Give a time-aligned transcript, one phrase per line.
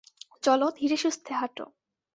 [0.43, 1.65] চলো, ধীরেসুস্থে হাঁটো।